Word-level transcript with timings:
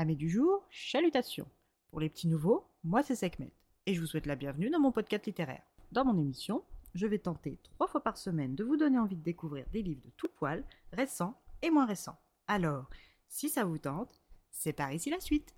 Amis 0.00 0.16
du 0.16 0.30
jour, 0.30 0.66
chalutations. 0.70 1.46
Pour 1.90 2.00
les 2.00 2.08
petits 2.08 2.26
nouveaux, 2.26 2.64
moi 2.84 3.02
c'est 3.02 3.14
Sekhmet 3.14 3.52
et 3.84 3.94
je 3.94 4.00
vous 4.00 4.06
souhaite 4.06 4.24
la 4.24 4.34
bienvenue 4.34 4.70
dans 4.70 4.80
mon 4.80 4.92
podcast 4.92 5.26
littéraire. 5.26 5.60
Dans 5.92 6.06
mon 6.06 6.16
émission, 6.18 6.64
je 6.94 7.06
vais 7.06 7.18
tenter 7.18 7.58
trois 7.64 7.86
fois 7.86 8.02
par 8.02 8.16
semaine 8.16 8.54
de 8.54 8.64
vous 8.64 8.78
donner 8.78 8.98
envie 8.98 9.16
de 9.16 9.22
découvrir 9.22 9.66
des 9.74 9.82
livres 9.82 10.00
de 10.02 10.10
tout 10.16 10.30
poil, 10.38 10.64
récents 10.94 11.38
et 11.60 11.68
moins 11.68 11.84
récents. 11.84 12.18
Alors, 12.48 12.88
si 13.28 13.50
ça 13.50 13.64
vous 13.64 13.76
tente, 13.76 14.22
c'est 14.50 14.72
par 14.72 14.90
ici 14.90 15.10
la 15.10 15.20
suite. 15.20 15.54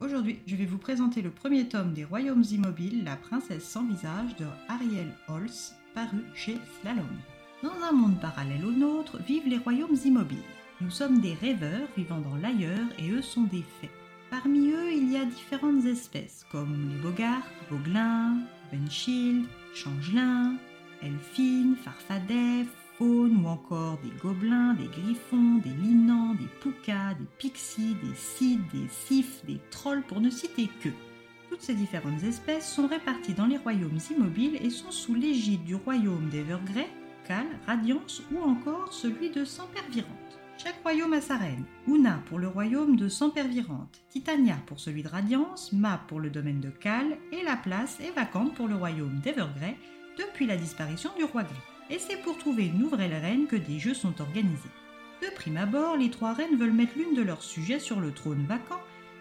Aujourd'hui, 0.00 0.40
je 0.46 0.54
vais 0.54 0.66
vous 0.66 0.76
présenter 0.76 1.22
le 1.22 1.30
premier 1.30 1.66
tome 1.66 1.94
des 1.94 2.04
Royaumes 2.04 2.44
immobiles, 2.50 3.04
La 3.04 3.16
princesse 3.16 3.64
sans 3.64 3.86
visage 3.86 4.36
de 4.36 4.44
Ariel 4.68 5.10
Holz, 5.28 5.74
paru 5.94 6.22
chez 6.34 6.58
Slalom. 6.82 7.08
Dans 7.64 7.82
un 7.88 7.92
monde 7.92 8.20
parallèle 8.20 8.66
au 8.66 8.72
nôtre 8.72 9.16
vivent 9.26 9.48
les 9.48 9.56
royaumes 9.56 9.96
immobiles. 10.04 10.36
Nous 10.82 10.90
sommes 10.90 11.22
des 11.22 11.32
rêveurs 11.32 11.88
vivant 11.96 12.18
dans 12.18 12.36
l'ailleurs 12.36 12.86
et 12.98 13.10
eux 13.10 13.22
sont 13.22 13.44
des 13.44 13.64
faits. 13.80 13.88
Parmi 14.30 14.68
eux, 14.68 14.92
il 14.92 15.10
y 15.10 15.16
a 15.16 15.24
différentes 15.24 15.86
espèces 15.86 16.44
comme 16.52 16.90
les 16.90 17.00
bogarts, 17.00 17.48
boglins, 17.70 18.36
benshield, 18.70 19.46
changelins, 19.74 20.56
elfines, 21.00 21.74
farfadets, 21.82 22.66
faunes 22.98 23.42
ou 23.42 23.48
encore 23.48 23.98
des 24.02 24.12
gobelins, 24.20 24.74
des 24.74 24.88
griffons, 24.88 25.62
des 25.64 25.70
linans, 25.70 26.34
des 26.34 26.50
poucas, 26.60 27.14
des 27.14 27.28
pixies, 27.38 27.96
des 28.02 28.14
cides, 28.14 28.68
des 28.74 28.88
sifs, 28.90 29.42
des 29.46 29.60
trolls 29.70 30.02
pour 30.02 30.20
ne 30.20 30.28
citer 30.28 30.68
que. 30.82 30.90
Toutes 31.48 31.62
ces 31.62 31.74
différentes 31.74 32.24
espèces 32.24 32.70
sont 32.70 32.88
réparties 32.88 33.32
dans 33.32 33.46
les 33.46 33.56
royaumes 33.56 34.00
immobiles 34.10 34.58
et 34.60 34.68
sont 34.68 34.90
sous 34.90 35.14
l'égide 35.14 35.64
du 35.64 35.76
royaume 35.76 36.28
d'Evergrey, 36.28 36.90
Cal, 37.26 37.46
Radiance 37.66 38.22
ou 38.32 38.42
encore 38.42 38.92
celui 38.92 39.30
de 39.30 39.44
Sampervirante. 39.44 40.08
Chaque 40.56 40.82
royaume 40.82 41.14
a 41.14 41.20
sa 41.20 41.36
reine. 41.36 41.64
Una 41.88 42.22
pour 42.26 42.38
le 42.38 42.48
royaume 42.48 42.96
de 42.96 43.08
Sampervirante, 43.08 44.02
Titania 44.08 44.56
pour 44.66 44.78
celui 44.78 45.02
de 45.02 45.08
Radiance, 45.08 45.72
Ma 45.72 45.98
pour 45.98 46.20
le 46.20 46.30
domaine 46.30 46.60
de 46.60 46.70
Cal 46.70 47.18
et 47.32 47.42
la 47.42 47.56
place 47.56 47.98
est 48.00 48.14
vacante 48.14 48.54
pour 48.54 48.68
le 48.68 48.76
royaume 48.76 49.20
d'Evergrey 49.22 49.76
depuis 50.18 50.46
la 50.46 50.56
disparition 50.56 51.10
du 51.16 51.24
roi 51.24 51.42
gris 51.42 51.54
et 51.90 51.98
c'est 51.98 52.16
pour 52.16 52.38
trouver 52.38 52.66
une 52.66 52.78
nouvelle 52.78 53.14
reine 53.14 53.46
que 53.46 53.56
des 53.56 53.78
jeux 53.78 53.94
sont 53.94 54.20
organisés. 54.20 54.70
De 55.22 55.34
prime 55.34 55.56
abord, 55.56 55.96
les 55.96 56.10
trois 56.10 56.32
reines 56.32 56.56
veulent 56.56 56.72
mettre 56.72 56.96
l'une 56.96 57.14
de 57.14 57.22
leurs 57.22 57.42
sujets 57.42 57.78
sur 57.78 58.00
le 58.00 58.12
trône 58.12 58.46
vacant, 58.46 58.80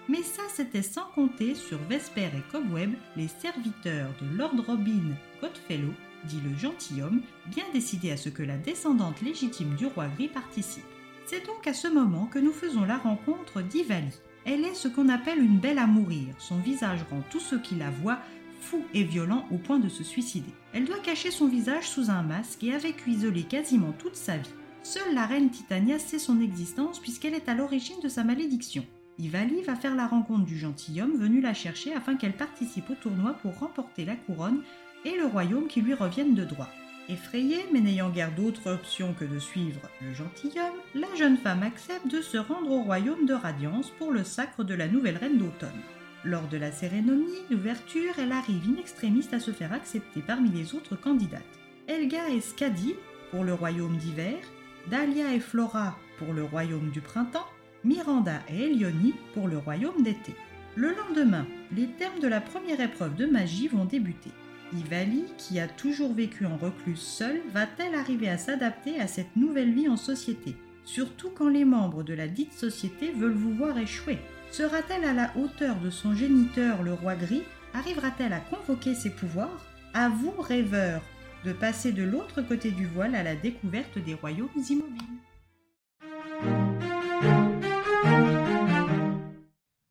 mais 0.09 0.21
ça 0.21 0.43
c'était 0.53 0.81
sans 0.81 1.05
compter 1.15 1.55
sur 1.55 1.77
Vesper 1.89 2.29
et 2.35 2.51
Cobweb, 2.51 2.93
les 3.15 3.27
serviteurs 3.27 4.09
de 4.21 4.37
Lord 4.37 4.55
Robin 4.67 5.15
Godfellow, 5.41 5.93
dit 6.27 6.41
le 6.41 6.57
gentilhomme, 6.57 7.21
bien 7.47 7.65
décidé 7.73 8.11
à 8.11 8.17
ce 8.17 8.29
que 8.29 8.43
la 8.43 8.57
descendante 8.57 9.21
légitime 9.21 9.75
du 9.75 9.85
roi 9.85 10.07
gris 10.07 10.27
participe. 10.27 10.83
C'est 11.25 11.45
donc 11.45 11.67
à 11.67 11.73
ce 11.73 11.87
moment 11.87 12.25
que 12.25 12.39
nous 12.39 12.51
faisons 12.51 12.85
la 12.85 12.97
rencontre 12.97 13.61
d'Ivali. 13.61 14.13
Elle 14.45 14.65
est 14.65 14.75
ce 14.75 14.87
qu'on 14.87 15.09
appelle 15.09 15.39
une 15.39 15.59
belle 15.59 15.79
à 15.79 15.87
mourir. 15.87 16.35
Son 16.37 16.57
visage 16.57 17.05
rend 17.09 17.21
tous 17.29 17.39
ceux 17.39 17.59
qui 17.59 17.75
la 17.75 17.89
voient 17.89 18.19
fou 18.59 18.83
et 18.93 19.03
violent 19.03 19.45
au 19.51 19.57
point 19.57 19.79
de 19.79 19.89
se 19.89 20.03
suicider. 20.03 20.51
Elle 20.73 20.85
doit 20.85 20.99
cacher 20.99 21.31
son 21.31 21.47
visage 21.47 21.87
sous 21.87 22.09
un 22.09 22.23
masque 22.23 22.63
et 22.63 22.73
a 22.73 22.77
vécu 22.77 23.11
isolée 23.11 23.43
quasiment 23.43 23.93
toute 23.93 24.15
sa 24.15 24.37
vie. 24.37 24.49
Seule 24.83 25.13
la 25.13 25.25
reine 25.25 25.49
Titania 25.49 25.97
sait 25.99 26.19
son 26.19 26.41
existence 26.41 26.99
puisqu'elle 26.99 27.33
est 27.33 27.47
à 27.47 27.53
l'origine 27.53 27.99
de 28.01 28.09
sa 28.09 28.23
malédiction. 28.23 28.85
Ivali 29.19 29.61
va 29.61 29.75
faire 29.75 29.95
la 29.95 30.07
rencontre 30.07 30.45
du 30.45 30.57
gentilhomme 30.57 31.15
venu 31.15 31.39
la 31.39 31.53
chercher 31.53 31.93
afin 31.93 32.15
qu'elle 32.15 32.35
participe 32.35 32.89
au 32.89 32.95
tournoi 32.95 33.33
pour 33.33 33.57
remporter 33.59 34.05
la 34.05 34.15
couronne 34.15 34.63
et 35.05 35.17
le 35.17 35.25
royaume 35.25 35.67
qui 35.67 35.81
lui 35.81 35.93
reviennent 35.93 36.35
de 36.35 36.45
droit. 36.45 36.69
Effrayée, 37.09 37.65
mais 37.73 37.81
n'ayant 37.81 38.09
guère 38.09 38.33
d'autre 38.33 38.71
option 38.71 39.13
que 39.13 39.25
de 39.25 39.37
suivre 39.37 39.81
le 40.01 40.13
gentilhomme, 40.13 40.79
la 40.95 41.13
jeune 41.15 41.37
femme 41.37 41.63
accepte 41.63 42.07
de 42.07 42.21
se 42.21 42.37
rendre 42.37 42.71
au 42.71 42.83
royaume 42.83 43.25
de 43.25 43.33
Radiance 43.33 43.89
pour 43.97 44.11
le 44.11 44.23
sacre 44.23 44.63
de 44.63 44.73
la 44.73 44.87
nouvelle 44.87 45.17
reine 45.17 45.37
d'automne. 45.37 45.69
Lors 46.23 46.47
de 46.47 46.55
la 46.55 46.71
cérémonie 46.71 47.43
d'ouverture, 47.51 48.13
elle 48.17 48.31
arrive 48.31 48.63
in 48.69 48.79
extremis 48.79 49.27
à 49.33 49.39
se 49.39 49.51
faire 49.51 49.73
accepter 49.73 50.21
parmi 50.21 50.49
les 50.49 50.73
autres 50.73 50.95
candidates. 50.95 51.41
Elga 51.89 52.29
et 52.29 52.39
Skadi 52.39 52.95
pour 53.31 53.43
le 53.43 53.53
royaume 53.53 53.97
d'hiver, 53.97 54.37
Dahlia 54.89 55.33
et 55.33 55.41
Flora 55.41 55.97
pour 56.17 56.33
le 56.33 56.45
royaume 56.45 56.91
du 56.91 57.01
printemps, 57.01 57.47
Miranda 57.83 58.39
et 58.47 58.67
Elioni 58.67 59.13
pour 59.33 59.49
le 59.49 59.57
royaume 59.57 60.03
d'été. 60.03 60.33
Le 60.75 60.93
lendemain, 60.95 61.45
les 61.75 61.87
termes 61.87 62.19
de 62.21 62.27
la 62.27 62.39
première 62.39 62.79
épreuve 62.79 63.15
de 63.15 63.25
magie 63.25 63.67
vont 63.67 63.83
débuter. 63.83 64.31
Ivali, 64.73 65.25
qui 65.37 65.59
a 65.59 65.67
toujours 65.67 66.13
vécu 66.13 66.45
en 66.45 66.57
recluse 66.57 67.01
seule, 67.01 67.41
va-t-elle 67.51 67.95
arriver 67.95 68.29
à 68.29 68.37
s'adapter 68.37 68.99
à 68.99 69.07
cette 69.07 69.35
nouvelle 69.35 69.73
vie 69.73 69.87
en 69.87 69.97
société? 69.97 70.55
Surtout 70.85 71.29
quand 71.29 71.49
les 71.49 71.65
membres 71.65 72.03
de 72.03 72.13
la 72.13 72.27
dite 72.27 72.53
société 72.53 73.11
veulent 73.11 73.31
vous 73.33 73.53
voir 73.53 73.77
échouer. 73.77 74.17
Sera-t-elle 74.51 75.05
à 75.05 75.13
la 75.13 75.31
hauteur 75.37 75.79
de 75.79 75.89
son 75.89 76.13
géniteur, 76.15 76.83
le 76.83 76.93
roi 76.93 77.15
gris? 77.15 77.43
Arrivera-t-elle 77.73 78.33
à 78.33 78.39
convoquer 78.39 78.93
ses 78.93 79.09
pouvoirs? 79.09 79.65
À 79.93 80.09
vous, 80.09 80.33
rêveurs, 80.39 81.01
de 81.45 81.53
passer 81.53 81.91
de 81.91 82.03
l'autre 82.03 82.41
côté 82.41 82.71
du 82.71 82.85
voile 82.85 83.15
à 83.15 83.23
la 83.23 83.35
découverte 83.35 83.97
des 83.97 84.13
royaumes 84.13 84.49
immobiles. 84.69 85.03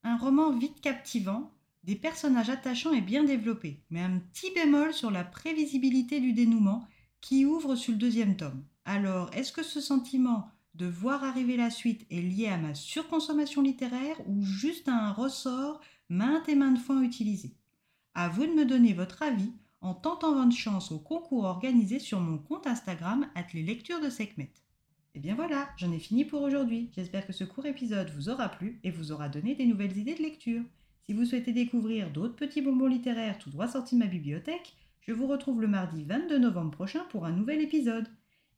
Un 0.04 0.16
roman 0.16 0.53
vite 0.56 0.81
captivant, 0.81 1.53
des 1.84 1.97
personnages 1.97 2.50
attachants 2.50 2.93
et 2.93 3.00
bien 3.00 3.25
développés, 3.25 3.82
mais 3.91 4.00
un 4.00 4.19
petit 4.19 4.53
bémol 4.53 4.93
sur 4.93 5.10
la 5.10 5.25
prévisibilité 5.25 6.20
du 6.20 6.32
dénouement 6.32 6.87
qui 7.20 7.44
ouvre 7.44 7.75
sur 7.76 7.93
le 7.93 7.98
deuxième 7.98 8.37
tome. 8.37 8.65
Alors, 8.84 9.31
est-ce 9.34 9.53
que 9.53 9.62
ce 9.62 9.81
sentiment 9.81 10.48
de 10.75 10.87
voir 10.87 11.25
arriver 11.25 11.56
la 11.56 11.70
suite 11.70 12.06
est 12.10 12.20
lié 12.20 12.48
à 12.48 12.56
ma 12.56 12.75
surconsommation 12.75 13.62
littéraire 13.62 14.16
ou 14.26 14.43
juste 14.43 14.88
à 14.88 14.94
un 14.94 15.12
ressort 15.12 15.81
maintes 16.09 16.48
et 16.48 16.54
maintes 16.54 16.81
fois 16.81 17.03
utilisé? 17.03 17.54
À 18.14 18.28
vous 18.28 18.47
de 18.47 18.53
me 18.53 18.64
donner 18.64 18.93
votre 18.93 19.22
avis 19.22 19.53
en 19.81 19.94
tentant 19.94 20.34
votre 20.34 20.56
chance 20.56 20.93
au 20.93 20.99
concours 20.99 21.44
organisé 21.44 21.99
sur 21.99 22.20
mon 22.20 22.38
compte 22.38 22.66
Instagram 22.66 23.28
les 23.53 23.62
lectures 23.62 24.00
de 24.00 24.10
Sekhmet. 24.10 24.53
Et 25.14 25.20
bien 25.20 25.34
voilà, 25.34 25.69
j'en 25.76 25.93
ai 25.93 25.99
fini 25.99 26.25
pour 26.25 26.43
aujourd'hui. 26.43 26.91
J'espère 26.94 27.26
que 27.26 27.32
ce 27.32 27.44
court 27.44 27.66
épisode 27.66 28.10
vous 28.10 28.28
aura 28.28 28.49
plu 28.49 28.81
et 28.82 28.91
vous 28.91 29.12
aura 29.12 29.28
donné 29.28 29.54
des 29.54 29.66
nouvelles 29.66 29.97
idées 29.97 30.14
de 30.14 30.22
lecture. 30.22 30.62
Si 31.07 31.15
vous 31.15 31.25
souhaitez 31.25 31.53
découvrir 31.53 32.11
d'autres 32.11 32.37
petits 32.37 32.63
bonbons 32.63 32.87
littéraires 32.87 33.39
tout 33.39 33.51
droit 33.51 33.67
sortis 33.67 33.97
de 33.97 34.01
ma 34.01 34.07
bibliothèque, 34.07 34.75
je 35.01 35.13
vous 35.13 35.27
retrouve 35.27 35.61
le 35.61 35.67
mardi 35.67 36.05
22 36.05 36.39
novembre 36.39 36.71
prochain 36.71 37.05
pour 37.11 37.27
un 37.27 37.33
nouvel 37.33 37.61
épisode. 37.61 38.07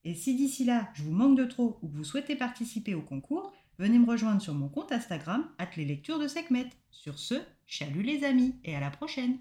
Et 0.05 0.15
si 0.15 0.37
d'ici 0.37 0.65
là, 0.65 0.91
je 0.95 1.03
vous 1.03 1.13
manque 1.13 1.39
de 1.39 1.47
trop 1.47 1.79
ou 1.81 1.89
que 1.89 1.97
vous 1.97 2.05
souhaitez 2.05 2.37
participer 2.37 2.95
au 2.95 3.01
concours, 3.01 3.55
venez 3.79 3.99
me 3.99 4.07
rejoindre 4.07 4.43
sur 4.43 4.53
mon 4.53 4.69
compte 4.69 4.93
Instagram, 4.93 5.49
les 5.77 5.87
lectures 5.87 6.19
de 6.19 6.29
Sekhmet. 6.29 6.69
Sur 6.91 7.19
ce, 7.19 7.37
chalut 7.67 8.03
les 8.03 8.25
amis 8.25 8.55
et 8.65 8.77
à 8.77 8.81
la 8.81 8.91
prochaine! 8.91 9.39